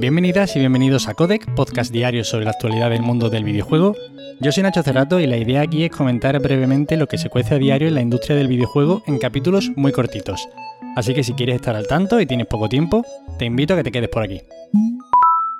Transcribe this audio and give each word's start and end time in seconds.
Bienvenidas 0.00 0.56
y 0.56 0.60
bienvenidos 0.60 1.08
a 1.08 1.14
Codec, 1.14 1.54
podcast 1.54 1.92
diario 1.92 2.24
sobre 2.24 2.46
la 2.46 2.52
actualidad 2.52 2.88
del 2.88 3.02
mundo 3.02 3.28
del 3.28 3.44
videojuego. 3.44 3.94
Yo 4.40 4.50
soy 4.50 4.62
Nacho 4.62 4.82
Cerrato 4.82 5.20
y 5.20 5.26
la 5.26 5.36
idea 5.36 5.60
aquí 5.60 5.84
es 5.84 5.90
comentar 5.90 6.40
brevemente 6.40 6.96
lo 6.96 7.06
que 7.06 7.18
se 7.18 7.28
cuece 7.28 7.56
a 7.56 7.58
diario 7.58 7.86
en 7.86 7.96
la 7.96 8.00
industria 8.00 8.34
del 8.34 8.48
videojuego 8.48 9.02
en 9.06 9.18
capítulos 9.18 9.70
muy 9.76 9.92
cortitos. 9.92 10.48
Así 10.96 11.12
que 11.12 11.22
si 11.22 11.34
quieres 11.34 11.56
estar 11.56 11.76
al 11.76 11.86
tanto 11.86 12.18
y 12.18 12.24
tienes 12.24 12.46
poco 12.46 12.70
tiempo, 12.70 13.04
te 13.38 13.44
invito 13.44 13.74
a 13.74 13.76
que 13.76 13.82
te 13.82 13.92
quedes 13.92 14.08
por 14.08 14.22
aquí. 14.22 14.40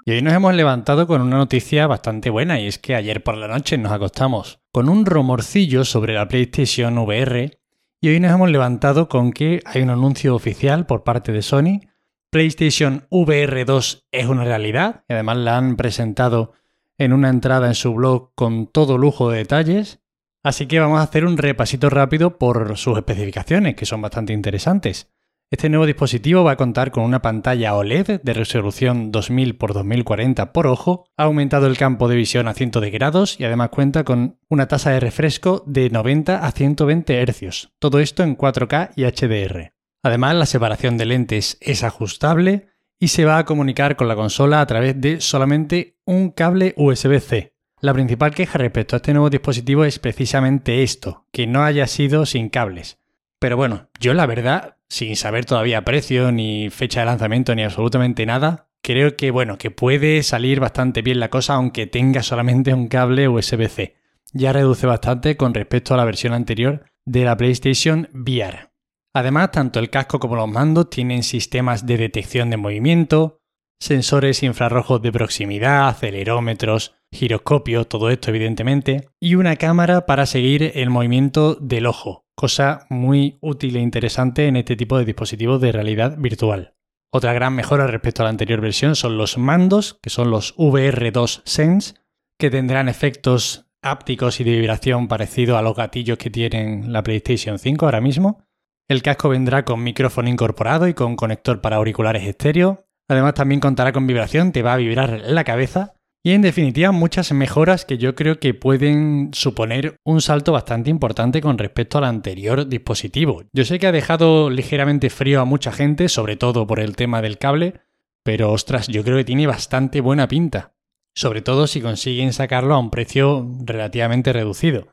Y 0.07 0.13
hoy 0.13 0.23
nos 0.23 0.33
hemos 0.33 0.55
levantado 0.55 1.07
con 1.07 1.21
una 1.21 1.37
noticia 1.37 1.87
bastante 1.87 2.31
buena 2.31 2.59
y 2.59 2.67
es 2.67 2.79
que 2.79 2.95
ayer 2.95 3.23
por 3.23 3.37
la 3.37 3.47
noche 3.47 3.77
nos 3.77 3.93
acostamos 3.93 4.59
con 4.73 4.89
un 4.89 5.05
rumorcillo 5.05 5.85
sobre 5.85 6.15
la 6.15 6.27
PlayStation 6.29 6.97
VR 6.97 7.59
y 8.01 8.09
hoy 8.09 8.19
nos 8.21 8.33
hemos 8.33 8.51
levantado 8.51 9.07
con 9.11 9.33
que 9.33 9.61
hay 9.67 9.83
un 9.83 9.91
anuncio 9.91 10.35
oficial 10.35 10.87
por 10.87 11.05
parte 11.05 11.31
de 11.31 11.43
Sony. 11.43 11.90
PlayStation 12.31 13.09
VR 13.11 13.65
2 13.65 14.07
es 14.13 14.27
una 14.27 14.45
realidad 14.45 15.03
y 15.09 15.15
además 15.15 15.39
la 15.39 15.57
han 15.57 15.75
presentado 15.75 16.53
en 16.97 17.13
una 17.13 17.29
entrada 17.29 17.67
en 17.67 17.75
su 17.75 17.93
blog 17.93 18.33
con 18.37 18.69
todo 18.69 18.99
lujo 18.99 19.31
de 19.31 19.39
detalles. 19.39 20.01
Así 20.45 20.67
que 20.67 20.79
vamos 20.79 21.01
a 21.01 21.03
hacer 21.03 21.25
un 21.25 21.37
repasito 21.37 21.91
rápido 21.91 22.39
por 22.39 22.79
sus 22.79 22.97
especificaciones, 22.97 23.75
que 23.75 23.85
son 23.85 24.01
bastante 24.01 24.33
interesantes. 24.33 25.11
Este 25.51 25.69
nuevo 25.69 25.87
dispositivo 25.87 26.45
va 26.45 26.53
a 26.53 26.57
contar 26.57 26.93
con 26.93 27.03
una 27.03 27.21
pantalla 27.21 27.75
OLED 27.75 28.21
de 28.23 28.33
resolución 28.33 29.11
2000 29.11 29.49
x 29.61 29.75
2040 29.75 30.53
por 30.53 30.69
ojo, 30.69 31.07
ha 31.17 31.25
aumentado 31.25 31.67
el 31.67 31.77
campo 31.77 32.07
de 32.07 32.15
visión 32.15 32.47
a 32.47 32.55
100 32.55 32.71
grados 32.93 33.41
y 33.41 33.45
además 33.45 33.71
cuenta 33.71 34.05
con 34.05 34.39
una 34.49 34.69
tasa 34.69 34.91
de 34.93 35.01
refresco 35.01 35.65
de 35.67 35.91
90 35.91 36.47
a 36.47 36.51
120 36.53 37.27
Hz. 37.27 37.73
Todo 37.81 37.99
esto 37.99 38.23
en 38.23 38.37
4K 38.37 38.91
y 38.95 39.03
HDR. 39.03 39.80
Además, 40.03 40.35
la 40.35 40.47
separación 40.47 40.97
de 40.97 41.07
lentes 41.07 41.59
es 41.61 41.83
ajustable 41.83 42.69
y 42.99 43.09
se 43.09 43.25
va 43.25 43.39
a 43.39 43.45
comunicar 43.45 43.97
con 43.97 44.09
la 44.09 44.17
consola 44.17 44.61
a 44.61 44.67
través 44.67 45.01
de 45.01 45.21
solamente 45.21 45.97
un 46.05 46.31
cable 46.31 46.75
USB-C. 46.77 47.55
La 47.81 47.95
principal 47.95 48.35
queja 48.35 48.59
respecto 48.59 48.95
a 48.95 48.99
este 48.99 49.13
nuevo 49.13 49.31
dispositivo 49.31 49.85
es 49.85 49.99
precisamente 49.99 50.83
esto, 50.83 51.27
que 51.33 51.47
no 51.47 51.65
haya 51.65 51.87
sido 51.87 52.27
sin 52.27 52.51
cables. 52.51 52.99
Pero 53.39 53.57
bueno, 53.57 53.89
yo 53.99 54.13
la 54.13 54.27
verdad 54.27 54.77
sin 54.91 55.17
saber 55.17 55.47
todavía 55.47 55.85
precio, 55.85 56.33
ni 56.33 56.69
fecha 56.69 57.01
de 57.01 57.07
lanzamiento, 57.07 57.55
ni 57.55 57.63
absolutamente 57.63 58.27
nada, 58.27 58.69
creo 58.83 59.17
que 59.17 59.31
bueno, 59.31 59.57
que 59.57 59.71
puede 59.71 60.23
salir 60.23 60.61
bastante 60.61 61.01
bien 61.01 61.21
la 61.21 61.31
cosa 61.31 61.55
aunque 61.55 61.87
tenga 61.87 62.23
solamente 62.23 62.75
un 62.75 62.89
cable 62.89 63.29
USB-C. 63.29 63.97
Ya 64.33 64.53
reduce 64.53 64.87
bastante 64.87 65.37
con 65.37 65.55
respecto 65.55 65.95
a 65.95 65.97
la 65.97 66.05
versión 66.05 66.33
anterior 66.33 66.85
de 67.05 67.25
la 67.25 67.37
PlayStation 67.37 68.09
VR. 68.13 68.70
Además, 69.15 69.51
tanto 69.51 69.81
el 69.81 69.91
casco 69.91 70.21
como 70.21 70.37
los 70.37 70.49
mandos 70.49 70.91
tienen 70.91 71.23
sistemas 71.23 71.87
de 71.87 71.97
detección 71.97 72.51
de 72.51 72.57
movimiento, 72.57 73.39
sensores 73.81 74.43
infrarrojos 74.43 75.03
de 75.03 75.11
proximidad, 75.11 75.89
acelerómetros, 75.89 76.95
giroscopio, 77.13 77.87
todo 77.87 78.11
esto 78.11 78.31
evidentemente, 78.31 79.09
y 79.21 79.35
una 79.35 79.57
cámara 79.57 80.07
para 80.07 80.27
seguir 80.27 80.73
el 80.75 80.91
movimiento 80.91 81.57
del 81.57 81.87
ojo, 81.87 82.25
cosa 82.37 82.87
muy 82.89 83.39
útil 83.41 83.77
e 83.77 83.81
interesante 83.81 84.47
en 84.47 84.57
este 84.57 84.77
tipo 84.77 84.99
de 84.99 85.07
dispositivos 85.07 85.61
de 85.61 85.73
realidad 85.73 86.17
virtual. 86.19 86.75
Otra 87.13 87.33
gran 87.33 87.55
mejora 87.55 87.89
respecto 87.89 88.23
a 88.23 88.25
la 88.25 88.31
anterior 88.31 88.61
versión 88.61 88.95
son 88.95 89.19
los 89.19 89.37
mandos, 89.37 89.99
que 90.01 90.11
son 90.11 90.31
los 90.31 90.57
VR2 90.57 91.43
Sense, 91.45 91.95
que 92.39 92.51
tendrán 92.51 92.89
efectos 92.89 93.67
ápticos 93.83 94.39
y 94.41 94.45
de 94.45 94.53
vibración 94.53 95.09
parecido 95.09 95.59
a 95.59 95.63
los 95.63 95.75
gatillos 95.75 96.19
que 96.19 96.31
tienen 96.31 96.93
la 96.93 97.03
PlayStation 97.03 97.59
5 97.59 97.85
ahora 97.85 98.01
mismo. 98.01 98.45
El 98.91 99.03
casco 99.03 99.29
vendrá 99.29 99.65
con 99.65 99.85
micrófono 99.85 100.29
incorporado 100.29 100.89
y 100.89 100.95
con 100.95 101.15
conector 101.15 101.61
para 101.61 101.77
auriculares 101.77 102.27
estéreo. 102.27 102.87
Además 103.07 103.35
también 103.35 103.61
contará 103.61 103.93
con 103.93 104.05
vibración, 104.05 104.51
te 104.51 104.63
va 104.63 104.73
a 104.73 104.79
vibrar 104.79 105.23
la 105.27 105.45
cabeza 105.45 105.95
y 106.25 106.33
en 106.33 106.43
definitiva, 106.43 106.91
muchas 106.91 107.31
mejoras 107.31 107.85
que 107.85 107.99
yo 107.99 108.17
creo 108.17 108.41
que 108.41 108.53
pueden 108.53 109.31
suponer 109.33 109.95
un 110.05 110.21
salto 110.21 110.51
bastante 110.51 110.91
importante 110.91 111.41
con 111.41 111.57
respecto 111.57 111.99
al 111.99 112.05
anterior 112.05 112.69
dispositivo. 112.69 113.45
Yo 113.53 113.65
sé 113.65 113.79
que 113.79 113.87
ha 113.87 113.93
dejado 113.93 114.51
ligeramente 114.51 115.09
frío 115.09 115.41
a 115.41 115.45
mucha 115.45 115.71
gente, 115.71 116.09
sobre 116.09 116.37
todo 116.37 116.67
por 116.67 116.81
el 116.81 116.97
tema 116.97 117.23
del 117.23 117.39
cable, 117.39 117.83
pero 118.25 118.51
ostras, 118.51 118.89
yo 118.89 119.05
creo 119.05 119.19
que 119.19 119.25
tiene 119.25 119.47
bastante 119.47 120.01
buena 120.01 120.27
pinta. 120.27 120.73
Sobre 121.15 121.43
todo 121.43 121.69
si 121.69 121.81
consiguen 121.81 122.33
sacarlo 122.33 122.75
a 122.75 122.79
un 122.79 122.91
precio 122.91 123.49
relativamente 123.65 124.33
reducido. 124.33 124.89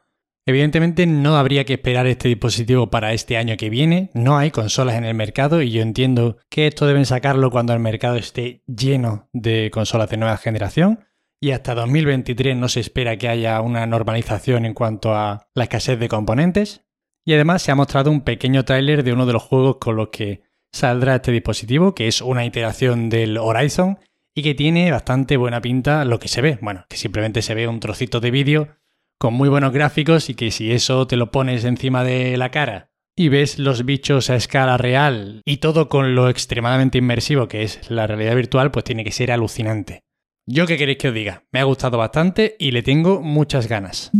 Evidentemente 0.48 1.06
no 1.06 1.36
habría 1.36 1.66
que 1.66 1.74
esperar 1.74 2.08
este 2.08 2.30
dispositivo 2.30 2.90
para 2.90 3.12
este 3.12 3.36
año 3.36 3.58
que 3.58 3.70
viene, 3.70 4.10
no 4.14 4.38
hay 4.38 4.50
consolas 4.50 4.96
en 4.96 5.04
el 5.04 5.14
mercado 5.14 5.62
y 5.62 5.72
yo 5.72 5.82
entiendo 5.82 6.38
que 6.50 6.68
esto 6.68 6.88
deben 6.88 7.06
sacarlo 7.06 7.52
cuando 7.52 7.74
el 7.74 7.80
mercado 7.80 8.16
esté 8.16 8.64
lleno 8.66 9.28
de 9.34 9.70
consolas 9.74 10.10
de 10.10 10.16
nueva 10.16 10.38
generación, 10.38 11.04
y 11.42 11.52
hasta 11.52 11.76
2023 11.76 12.56
no 12.56 12.70
se 12.70 12.80
espera 12.80 13.18
que 13.18 13.28
haya 13.28 13.60
una 13.60 13.86
normalización 13.86 14.66
en 14.66 14.74
cuanto 14.74 15.14
a 15.14 15.50
la 15.54 15.64
escasez 15.64 16.00
de 16.00 16.08
componentes. 16.08 16.86
Y 17.26 17.34
además 17.34 17.62
se 17.62 17.72
ha 17.72 17.76
mostrado 17.76 18.10
un 18.10 18.22
pequeño 18.22 18.64
tráiler 18.64 19.04
de 19.04 19.12
uno 19.12 19.26
de 19.26 19.34
los 19.34 19.44
juegos 19.44 19.78
con 19.82 19.98
los 19.98 20.08
que 20.08 20.44
saldrá 20.72 21.16
este 21.16 21.34
dispositivo, 21.34 21.94
que 21.94 22.08
es 22.08 22.22
una 22.22 22.46
iteración 22.46 23.10
del 23.10 23.38
Horizon 23.38 24.00
y 24.34 24.44
que 24.44 24.56
tiene 24.56 24.90
bastante 24.92 25.36
buena 25.36 25.60
pinta 25.60 26.06
lo 26.06 26.20
que 26.20 26.30
se 26.30 26.42
ve. 26.42 26.58
Bueno, 26.62 26.86
que 26.90 26.96
simplemente 26.96 27.42
se 27.42 27.54
ve 27.54 27.68
un 27.68 27.82
trocito 27.82 28.22
de 28.22 28.32
vídeo 28.32 28.70
con 29.18 29.34
muy 29.34 29.50
buenos 29.50 29.74
gráficos 29.74 30.30
y 30.30 30.36
que 30.36 30.52
si 30.52 30.72
eso 30.72 31.08
te 31.08 31.18
lo 31.18 31.32
pones 31.32 31.66
encima 31.66 32.04
de 32.04 32.38
la 32.38 32.52
cara 32.52 32.92
y 33.16 33.30
ves 33.30 33.58
los 33.58 33.84
bichos 33.84 34.30
a 34.30 34.36
escala 34.36 34.78
real 34.78 35.42
y 35.44 35.58
todo 35.58 35.90
con 35.90 36.14
lo 36.14 36.30
extremadamente 36.30 37.00
inmersivo 37.00 37.48
que 37.48 37.64
es 37.64 37.90
la 37.90 38.06
realidad 38.06 38.36
virtual, 38.36 38.70
pues 38.70 38.86
tiene 38.86 39.04
que 39.04 39.12
ser 39.12 39.32
alucinante. 39.32 40.04
Yo 40.46 40.68
qué 40.68 40.78
queréis 40.78 41.00
que 41.00 41.10
os 41.10 41.14
diga, 41.14 41.44
me 41.52 41.60
ha 41.60 41.64
gustado 41.64 41.98
bastante 41.98 42.56
y 42.60 42.72
le 42.72 42.84
tengo 42.84 43.22
muchas 43.22 43.68
ganas. 43.68 44.12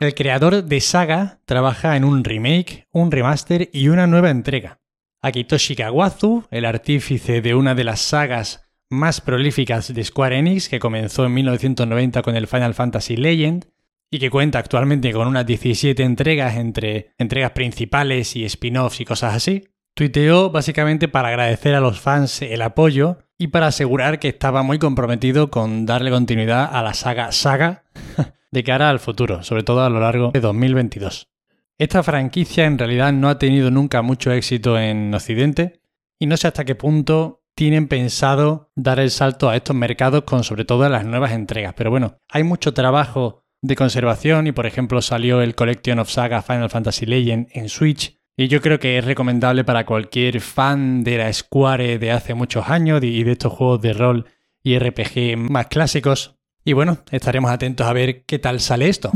El 0.00 0.14
creador 0.14 0.64
de 0.64 0.80
Saga 0.80 1.40
trabaja 1.44 1.96
en 1.96 2.04
un 2.04 2.24
remake, 2.24 2.86
un 2.92 3.10
remaster 3.10 3.68
y 3.72 3.88
una 3.88 4.06
nueva 4.06 4.30
entrega. 4.30 4.80
Akitoshi 5.22 5.76
Kawazu, 5.76 6.44
el 6.50 6.64
artífice 6.64 7.42
de 7.42 7.54
una 7.54 7.74
de 7.74 7.84
las 7.84 8.00
sagas 8.00 8.66
más 8.90 9.20
prolíficas 9.20 9.92
de 9.92 10.04
Square 10.04 10.38
Enix, 10.38 10.68
que 10.68 10.78
comenzó 10.78 11.26
en 11.26 11.34
1990 11.34 12.22
con 12.22 12.36
el 12.36 12.46
Final 12.46 12.74
Fantasy 12.74 13.16
Legend 13.16 13.66
y 14.10 14.18
que 14.18 14.30
cuenta 14.30 14.58
actualmente 14.58 15.12
con 15.12 15.26
unas 15.26 15.46
17 15.46 16.02
entregas 16.02 16.56
entre 16.56 17.14
entregas 17.18 17.52
principales 17.52 18.36
y 18.36 18.44
spin-offs 18.44 19.00
y 19.00 19.04
cosas 19.04 19.34
así, 19.34 19.68
tuiteó 19.94 20.50
básicamente 20.50 21.08
para 21.08 21.28
agradecer 21.28 21.74
a 21.74 21.80
los 21.80 22.00
fans 22.00 22.42
el 22.42 22.62
apoyo 22.62 23.18
y 23.38 23.48
para 23.48 23.68
asegurar 23.68 24.18
que 24.18 24.28
estaba 24.28 24.62
muy 24.62 24.78
comprometido 24.78 25.50
con 25.50 25.86
darle 25.86 26.10
continuidad 26.10 26.68
a 26.72 26.82
la 26.82 26.94
saga 26.94 27.32
Saga 27.32 27.84
de 28.50 28.64
cara 28.64 28.90
al 28.90 29.00
futuro, 29.00 29.42
sobre 29.42 29.62
todo 29.62 29.84
a 29.84 29.90
lo 29.90 30.00
largo 30.00 30.30
de 30.32 30.40
2022. 30.40 31.28
Esta 31.78 32.02
franquicia 32.02 32.64
en 32.64 32.78
realidad 32.78 33.12
no 33.12 33.28
ha 33.28 33.38
tenido 33.38 33.70
nunca 33.70 34.00
mucho 34.00 34.32
éxito 34.32 34.78
en 34.78 35.12
Occidente 35.12 35.80
y 36.18 36.26
no 36.26 36.36
sé 36.36 36.48
hasta 36.48 36.64
qué 36.64 36.74
punto 36.74 37.42
tienen 37.54 37.88
pensado 37.88 38.70
dar 38.74 39.00
el 39.00 39.10
salto 39.10 39.48
a 39.48 39.56
estos 39.56 39.76
mercados 39.76 40.24
con 40.24 40.44
sobre 40.44 40.64
todo 40.64 40.88
las 40.88 41.04
nuevas 41.04 41.32
entregas. 41.32 41.74
Pero 41.74 41.90
bueno, 41.90 42.18
hay 42.28 42.44
mucho 42.44 42.72
trabajo 42.72 43.45
de 43.66 43.76
conservación 43.76 44.46
y 44.46 44.52
por 44.52 44.66
ejemplo 44.66 45.02
salió 45.02 45.40
el 45.40 45.54
Collection 45.54 45.98
of 45.98 46.10
Saga 46.10 46.42
Final 46.42 46.70
Fantasy 46.70 47.06
Legend 47.06 47.48
en 47.52 47.68
Switch 47.68 48.16
y 48.36 48.48
yo 48.48 48.60
creo 48.60 48.78
que 48.78 48.98
es 48.98 49.04
recomendable 49.04 49.64
para 49.64 49.86
cualquier 49.86 50.40
fan 50.40 51.02
de 51.02 51.18
la 51.18 51.32
Square 51.32 51.98
de 51.98 52.10
hace 52.10 52.34
muchos 52.34 52.68
años 52.68 53.02
y 53.02 53.24
de 53.24 53.32
estos 53.32 53.52
juegos 53.52 53.80
de 53.80 53.94
rol 53.94 54.26
y 54.62 54.78
RPG 54.78 55.38
más 55.38 55.68
clásicos. 55.68 56.36
Y 56.64 56.74
bueno, 56.74 56.98
estaremos 57.10 57.50
atentos 57.50 57.86
a 57.86 57.92
ver 57.92 58.24
qué 58.24 58.38
tal 58.38 58.60
sale 58.60 58.88
esto. 58.88 59.10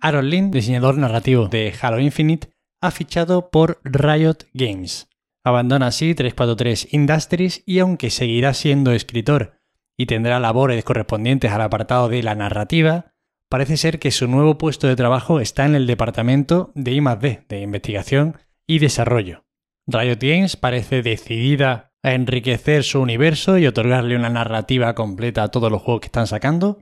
Aaron 0.00 0.30
Lynn, 0.30 0.50
diseñador 0.50 0.96
narrativo 0.96 1.48
de 1.48 1.74
Halo 1.80 1.98
Infinite, 1.98 2.50
ha 2.80 2.90
fichado 2.90 3.50
por 3.50 3.80
Riot 3.82 4.46
Games. 4.54 5.08
Abandona 5.42 5.88
así 5.88 6.14
343 6.14 6.92
Industries 6.92 7.62
y 7.66 7.80
aunque 7.80 8.10
seguirá 8.10 8.54
siendo 8.54 8.92
escritor 8.92 9.58
y 9.96 10.06
tendrá 10.06 10.38
labores 10.38 10.84
correspondientes 10.84 11.50
al 11.50 11.62
apartado 11.62 12.08
de 12.08 12.22
la 12.22 12.34
narrativa, 12.34 13.12
parece 13.50 13.76
ser 13.76 13.98
que 13.98 14.12
su 14.12 14.28
nuevo 14.28 14.56
puesto 14.56 14.86
de 14.86 14.96
trabajo 14.96 15.40
está 15.40 15.66
en 15.66 15.74
el 15.74 15.86
departamento 15.86 16.70
de 16.74 16.92
I+D, 16.92 17.44
de 17.48 17.60
investigación 17.60 18.38
y 18.66 18.78
desarrollo. 18.78 19.44
Riot 19.86 20.18
Games 20.20 20.56
parece 20.56 21.02
decidida 21.02 21.92
a 22.02 22.12
enriquecer 22.12 22.84
su 22.84 23.00
universo 23.00 23.58
y 23.58 23.66
otorgarle 23.66 24.16
una 24.16 24.30
narrativa 24.30 24.94
completa 24.94 25.42
a 25.42 25.48
todos 25.48 25.70
los 25.70 25.82
juegos 25.82 26.00
que 26.00 26.06
están 26.06 26.28
sacando. 26.28 26.78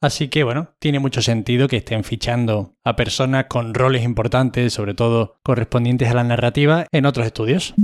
Así 0.00 0.28
que 0.28 0.44
bueno, 0.44 0.74
tiene 0.78 1.00
mucho 1.00 1.22
sentido 1.22 1.68
que 1.68 1.76
estén 1.78 2.04
fichando 2.04 2.76
a 2.84 2.96
personas 2.96 3.46
con 3.46 3.74
roles 3.74 4.04
importantes, 4.04 4.72
sobre 4.72 4.94
todo 4.94 5.40
correspondientes 5.42 6.08
a 6.08 6.14
la 6.14 6.24
narrativa, 6.24 6.86
en 6.92 7.06
otros 7.06 7.26
estudios. 7.26 7.74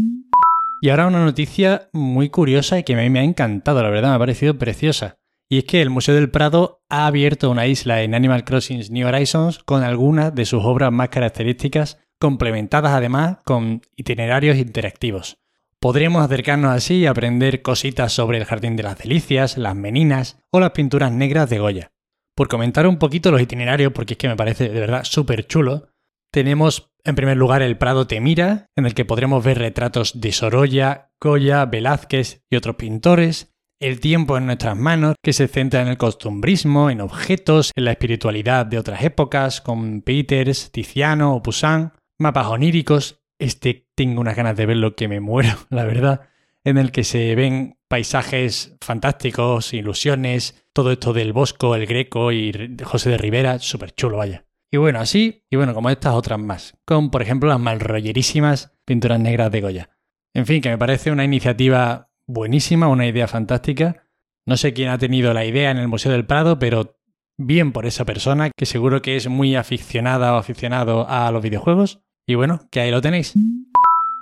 Y 0.80 0.90
ahora 0.90 1.08
una 1.08 1.24
noticia 1.24 1.88
muy 1.92 2.30
curiosa 2.30 2.78
y 2.78 2.84
que 2.84 2.94
a 2.94 2.98
mí 2.98 3.10
me 3.10 3.18
ha 3.18 3.24
encantado, 3.24 3.82
la 3.82 3.90
verdad, 3.90 4.10
me 4.10 4.14
ha 4.14 4.20
parecido 4.20 4.58
preciosa. 4.58 5.16
Y 5.50 5.58
es 5.58 5.64
que 5.64 5.80
el 5.80 5.88
Museo 5.88 6.14
del 6.14 6.30
Prado 6.30 6.82
ha 6.90 7.06
abierto 7.06 7.50
una 7.50 7.66
isla 7.66 8.02
en 8.02 8.14
Animal 8.14 8.44
Crossing 8.44 8.82
New 8.90 9.08
Horizons 9.08 9.60
con 9.60 9.82
algunas 9.82 10.34
de 10.34 10.44
sus 10.44 10.62
obras 10.62 10.92
más 10.92 11.08
características, 11.08 11.98
complementadas 12.20 12.92
además 12.92 13.38
con 13.44 13.80
itinerarios 13.96 14.58
interactivos. 14.58 15.38
Podremos 15.80 16.24
acercarnos 16.24 16.72
así 16.72 16.96
y 16.96 17.06
aprender 17.06 17.62
cositas 17.62 18.12
sobre 18.12 18.38
el 18.38 18.44
Jardín 18.44 18.76
de 18.76 18.82
las 18.82 18.98
Delicias, 18.98 19.56
las 19.56 19.76
Meninas 19.76 20.38
o 20.50 20.60
las 20.60 20.72
pinturas 20.72 21.12
negras 21.12 21.48
de 21.48 21.60
Goya. 21.60 21.92
Por 22.34 22.48
comentar 22.48 22.86
un 22.86 22.98
poquito 22.98 23.30
los 23.30 23.40
itinerarios, 23.40 23.92
porque 23.92 24.14
es 24.14 24.18
que 24.18 24.28
me 24.28 24.36
parece 24.36 24.68
de 24.68 24.80
verdad 24.80 25.04
súper 25.04 25.46
chulo, 25.46 25.88
tenemos 26.30 26.90
en 27.04 27.14
primer 27.14 27.36
lugar 27.36 27.62
el 27.62 27.78
Prado 27.78 28.06
Temira, 28.06 28.66
en 28.76 28.86
el 28.86 28.94
que 28.94 29.04
podremos 29.04 29.42
ver 29.42 29.58
retratos 29.58 30.20
de 30.20 30.32
Sorolla, 30.32 31.10
Goya, 31.20 31.64
Velázquez 31.64 32.44
y 32.50 32.56
otros 32.56 32.76
pintores, 32.76 33.54
el 33.80 34.00
tiempo 34.00 34.36
en 34.36 34.46
nuestras 34.46 34.76
manos, 34.76 35.14
que 35.22 35.32
se 35.32 35.48
centra 35.48 35.82
en 35.82 35.88
el 35.88 35.98
costumbrismo, 35.98 36.90
en 36.90 37.00
objetos, 37.00 37.72
en 37.76 37.84
la 37.84 37.92
espiritualidad 37.92 38.66
de 38.66 38.78
otras 38.78 39.02
épocas, 39.02 39.60
con 39.60 40.02
Peters, 40.02 40.72
Tiziano 40.72 41.34
o 41.34 41.42
Poussin, 41.42 41.92
mapas 42.18 42.46
oníricos, 42.48 43.22
este 43.38 43.88
tengo 43.94 44.20
unas 44.20 44.36
ganas 44.36 44.56
de 44.56 44.66
verlo 44.66 44.96
que 44.96 45.08
me 45.08 45.20
muero, 45.20 45.54
la 45.70 45.84
verdad, 45.84 46.28
en 46.64 46.78
el 46.78 46.92
que 46.92 47.04
se 47.04 47.34
ven 47.34 47.78
paisajes 47.88 48.76
fantásticos, 48.80 49.72
ilusiones, 49.72 50.66
todo 50.72 50.92
esto 50.92 51.12
del 51.12 51.32
Bosco, 51.32 51.74
el 51.74 51.86
Greco 51.86 52.32
y 52.32 52.76
José 52.82 53.10
de 53.10 53.18
Rivera, 53.18 53.58
súper 53.58 53.92
chulo, 53.92 54.18
vaya. 54.18 54.44
Y 54.70 54.76
bueno, 54.76 55.00
así, 55.00 55.46
y 55.50 55.56
bueno, 55.56 55.72
como 55.72 55.88
estas 55.88 56.14
otras 56.14 56.38
más, 56.38 56.76
con 56.84 57.10
por 57.10 57.22
ejemplo 57.22 57.48
las 57.48 57.60
malrollerísimas 57.60 58.76
pinturas 58.84 59.18
negras 59.18 59.50
de 59.50 59.60
Goya. 59.62 59.90
En 60.34 60.44
fin, 60.44 60.60
que 60.60 60.68
me 60.68 60.76
parece 60.76 61.10
una 61.10 61.24
iniciativa 61.24 62.07
buenísima, 62.28 62.86
una 62.86 63.06
idea 63.06 63.26
fantástica. 63.26 64.04
No 64.46 64.56
sé 64.56 64.72
quién 64.72 64.90
ha 64.90 64.98
tenido 64.98 65.34
la 65.34 65.44
idea 65.44 65.72
en 65.72 65.78
el 65.78 65.88
Museo 65.88 66.12
del 66.12 66.26
Prado, 66.26 66.58
pero 66.58 66.96
bien 67.36 67.72
por 67.72 67.86
esa 67.86 68.04
persona, 68.04 68.50
que 68.56 68.66
seguro 68.66 69.02
que 69.02 69.16
es 69.16 69.28
muy 69.28 69.56
aficionada 69.56 70.34
o 70.34 70.36
aficionado 70.36 71.08
a 71.08 71.30
los 71.32 71.42
videojuegos. 71.42 72.00
Y 72.26 72.34
bueno, 72.34 72.68
que 72.70 72.80
ahí 72.80 72.90
lo 72.90 73.00
tenéis. 73.00 73.34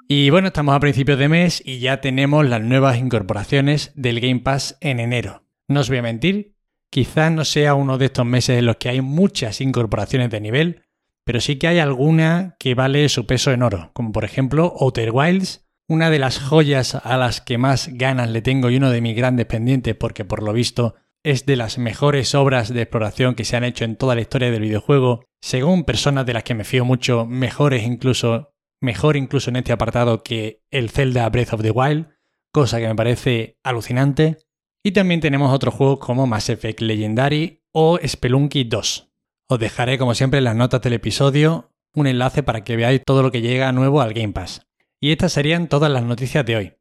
Y 0.09 0.31
bueno, 0.31 0.49
estamos 0.49 0.75
a 0.75 0.81
principios 0.81 1.19
de 1.19 1.29
mes 1.29 1.61
y 1.65 1.81
ya 1.81 2.01
tenemos 2.01 2.47
las 2.47 2.63
nuevas 2.63 2.97
incorporaciones 2.99 3.93
del 3.97 4.21
Game 4.21 4.41
Pass 4.41 4.79
en 4.81 5.01
enero. 5.01 5.43
No 5.69 5.81
os 5.81 5.89
voy 5.89 5.99
a 5.99 6.03
mentir, 6.03 6.55
quizás 6.91 7.33
no 7.33 7.45
sea 7.45 7.75
uno 7.75 7.99
de 7.99 8.07
estos 8.07 8.25
meses 8.25 8.59
en 8.59 8.67
los 8.67 8.77
que 8.77 8.89
hay 8.89 9.01
muchas 9.01 9.61
incorporaciones 9.61 10.31
de 10.31 10.41
nivel, 10.41 10.85
pero 11.25 11.41
sí 11.41 11.57
que 11.57 11.67
hay 11.67 11.81
alguna 11.81 12.55
que 12.61 12.77
vale 12.77 13.09
su 13.09 13.27
peso 13.27 13.51
en 13.51 13.65
oro, 13.65 13.91
como 13.95 14.13
por 14.13 14.25
ejemplo 14.25 14.73
Outer 14.79 15.11
Wilds, 15.13 15.66
una 15.89 16.11
de 16.11 16.19
las 16.19 16.39
joyas 16.39 16.95
a 16.95 17.17
las 17.17 17.41
que 17.41 17.59
más 17.59 17.89
ganas 17.93 18.31
le 18.31 18.43
tengo 18.43 18.71
y 18.71 18.77
uno 18.77 18.91
de 18.91 19.01
mis 19.01 19.17
grandes 19.17 19.47
pendientes 19.47 19.95
porque 19.95 20.25
por 20.25 20.43
lo 20.43 20.53
visto 20.53 20.97
es 21.23 21.47
de 21.47 21.57
las 21.57 21.79
mejores 21.79 22.35
obras 22.35 22.73
de 22.73 22.83
exploración 22.83 23.35
que 23.35 23.45
se 23.45 23.57
han 23.57 23.65
hecho 23.65 23.85
en 23.85 23.97
toda 23.97 24.15
la 24.15 24.21
historia 24.21 24.51
del 24.51 24.63
videojuego, 24.63 25.25
según 25.41 25.85
personas 25.85 26.25
de 26.25 26.35
las 26.35 26.45
que 26.45 26.55
me 26.55 26.63
fío 26.63 26.85
mucho, 26.85 27.27
mejores 27.27 27.83
incluso, 27.83 28.53
mejor 28.81 29.17
incluso 29.17 29.51
en 29.51 29.57
este 29.57 29.73
apartado 29.73 30.23
que 30.23 30.63
el 30.71 30.89
Zelda 30.91 31.29
Breath 31.29 31.55
of 31.55 31.63
the 31.63 31.73
Wild, 31.73 32.07
cosa 32.53 32.79
que 32.79 32.87
me 32.87 32.95
parece 32.95 33.59
alucinante. 33.65 34.39
Y 34.85 34.93
también 34.93 35.21
tenemos 35.21 35.53
otros 35.53 35.75
juegos 35.75 35.99
como 35.99 36.29
Mass 36.29 36.49
Effect 36.49 36.81
Legendary 36.81 37.65
o 37.73 37.99
Spelunky 38.07 38.63
2. 38.63 39.11
Os 39.49 39.59
dejaré 39.59 39.99
como 39.99 40.15
siempre 40.15 40.39
en 40.39 40.45
las 40.45 40.55
notas 40.55 40.81
del 40.83 40.93
episodio 40.93 41.73
un 41.93 42.07
enlace 42.07 42.45
para 42.45 42.63
que 42.63 42.77
veáis 42.77 43.03
todo 43.05 43.23
lo 43.23 43.33
que 43.33 43.41
llega 43.41 43.73
nuevo 43.73 44.01
al 44.01 44.15
Game 44.15 44.33
Pass. 44.33 44.66
Y 45.01 45.13
estas 45.13 45.33
serían 45.33 45.69
todas 45.69 45.91
las 45.91 46.03
noticias 46.03 46.45
de 46.45 46.57
hoy. 46.57 46.73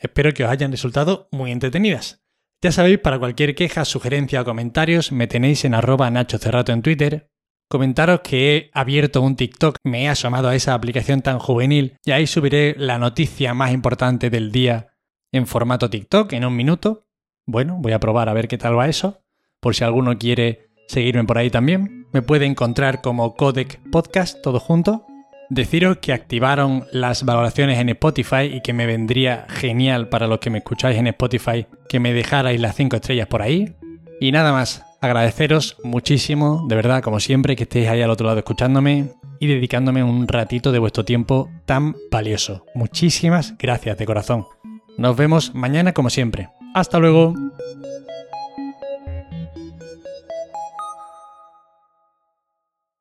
Espero 0.00 0.32
que 0.32 0.44
os 0.44 0.50
hayan 0.50 0.70
resultado 0.70 1.28
muy 1.30 1.52
entretenidas. 1.52 2.22
Ya 2.60 2.70
sabéis, 2.70 2.98
para 2.98 3.18
cualquier 3.18 3.54
queja, 3.54 3.84
sugerencia 3.84 4.42
o 4.42 4.44
comentarios, 4.44 5.10
me 5.10 5.26
tenéis 5.26 5.64
en 5.64 5.74
arroba 5.74 6.10
Nacho 6.10 6.38
Cerrato 6.38 6.72
en 6.72 6.82
Twitter. 6.82 7.30
Comentaros 7.68 8.20
que 8.20 8.56
he 8.56 8.70
abierto 8.74 9.22
un 9.22 9.34
TikTok, 9.34 9.76
me 9.82 10.04
he 10.04 10.08
asomado 10.08 10.48
a 10.48 10.54
esa 10.54 10.74
aplicación 10.74 11.22
tan 11.22 11.38
juvenil 11.38 11.96
y 12.04 12.10
ahí 12.10 12.26
subiré 12.26 12.74
la 12.76 12.98
noticia 12.98 13.54
más 13.54 13.72
importante 13.72 14.28
del 14.30 14.52
día 14.52 14.92
en 15.32 15.46
formato 15.46 15.88
TikTok 15.88 16.32
en 16.34 16.44
un 16.44 16.54
minuto. 16.54 17.08
Bueno, 17.46 17.78
voy 17.80 17.92
a 17.92 18.00
probar 18.00 18.28
a 18.28 18.34
ver 18.34 18.46
qué 18.46 18.58
tal 18.58 18.78
va 18.78 18.88
eso. 18.88 19.24
Por 19.60 19.74
si 19.74 19.84
alguno 19.84 20.18
quiere 20.18 20.68
seguirme 20.86 21.24
por 21.24 21.38
ahí 21.38 21.50
también. 21.50 22.06
Me 22.12 22.22
puede 22.22 22.44
encontrar 22.44 23.00
como 23.00 23.34
Codec 23.34 23.80
Podcast, 23.90 24.42
todo 24.42 24.60
junto. 24.60 25.06
Deciros 25.54 25.98
que 25.98 26.14
activaron 26.14 26.86
las 26.92 27.26
valoraciones 27.26 27.78
en 27.78 27.90
Spotify 27.90 28.44
y 28.44 28.62
que 28.62 28.72
me 28.72 28.86
vendría 28.86 29.44
genial 29.50 30.08
para 30.08 30.26
los 30.26 30.38
que 30.38 30.48
me 30.48 30.56
escucháis 30.56 30.96
en 30.96 31.08
Spotify 31.08 31.66
que 31.90 32.00
me 32.00 32.14
dejarais 32.14 32.58
las 32.58 32.74
5 32.74 32.96
estrellas 32.96 33.26
por 33.26 33.42
ahí. 33.42 33.74
Y 34.18 34.32
nada 34.32 34.50
más, 34.52 34.82
agradeceros 35.02 35.76
muchísimo, 35.84 36.64
de 36.70 36.76
verdad, 36.76 37.02
como 37.02 37.20
siempre, 37.20 37.54
que 37.54 37.64
estéis 37.64 37.88
ahí 37.88 38.00
al 38.00 38.08
otro 38.08 38.26
lado 38.26 38.38
escuchándome 38.38 39.10
y 39.40 39.46
dedicándome 39.46 40.02
un 40.02 40.26
ratito 40.26 40.72
de 40.72 40.78
vuestro 40.78 41.04
tiempo 41.04 41.50
tan 41.66 41.96
valioso. 42.10 42.64
Muchísimas 42.74 43.54
gracias 43.58 43.98
de 43.98 44.06
corazón. 44.06 44.46
Nos 44.96 45.14
vemos 45.18 45.54
mañana 45.54 45.92
como 45.92 46.08
siempre. 46.08 46.48
Hasta 46.74 46.98
luego. 46.98 47.34